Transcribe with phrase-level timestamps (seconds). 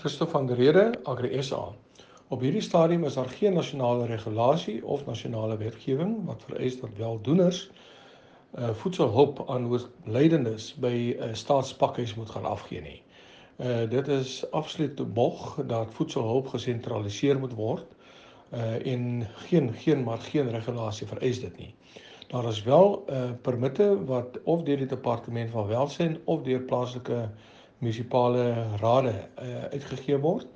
[0.00, 1.74] Christo van der Rede, Agri SA.
[2.32, 7.70] Op hierdie stadium is daar geen nasionale regulasie of nasionale wetgewing wat vereis dat weldoeners
[8.58, 13.02] uh voedselhulp aan oorlydendes by uh, staatspakhuis moet gaan afgee nie.
[13.56, 17.86] Uh dit is absoluut te bog dat voedselhulp gesentraliseer moet word
[18.56, 21.74] uh en geen geen maar geen regulasie vereis dit nie.
[22.32, 27.28] Daar is wel uh permitte wat of deur die departement van welsyn of deur plaaslike
[27.80, 28.44] munisipale
[28.80, 30.46] rade uh, uitgegee word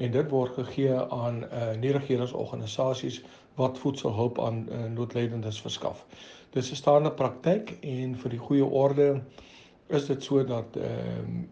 [0.00, 3.20] en dit word gegee aan uh, nie-regeringsorganisasies
[3.60, 6.04] wat voedselhulp aan uh, noodlydendes verskaf.
[6.56, 9.22] Dis 'n staande praktyk en vir die goeie orde
[9.88, 11.48] is dit so dat ehm uh,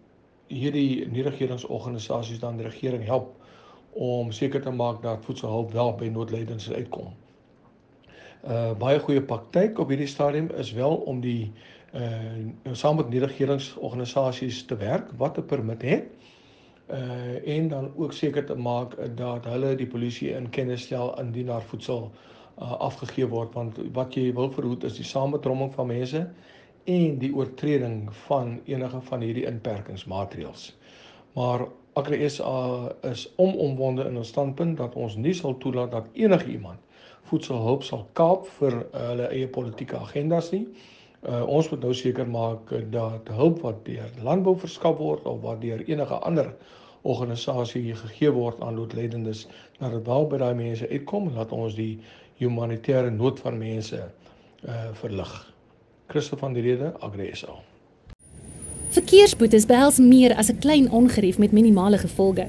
[0.48, 3.34] hierdie nie-regeringsorganisasies dan die regering help
[3.92, 7.12] om seker te maak dat voedselhulp wel by noodlydendes uitkom.
[8.46, 11.52] Uh baie goeie praktyk op hierdie stadium is wel om die
[11.94, 16.04] uh saam met nie-regeringsorganisasies te werk wat 'n permit het
[16.90, 21.46] uh en dan ook seker te maak dat hulle die polisie in kennis stel indien
[21.46, 22.12] daar voedsel
[22.60, 26.28] uh, afgegee word want wat jy wil verhoed is die sametromming van mense
[26.84, 30.76] en die oortreding van enige van hierdie inperkingsmaatreëls.
[31.34, 36.78] Maar AgriSA is omomwonde in ons standpunt dat ons nie sal toelaat dat enige iemand
[37.30, 40.66] voedselhulp sal kaap vir uh, hulle eie politieke agendas nie.
[41.26, 45.60] Uh, ons moet nou seker maak dat hulp wat deur landbou verskaf word of wat
[45.64, 46.52] deur enige ander
[47.02, 49.46] organisasie gegee word aan noodlendendes,
[49.78, 51.98] dat dit wel by daai mense uitkom en laat ons die
[52.38, 54.02] humanitêre nood van mense
[54.66, 55.32] uh verlig.
[56.08, 57.58] Christo van die Rede, Agresa.
[58.94, 62.48] Verkeersboetes behels meer as 'n klein ongerief met minimale gevolge.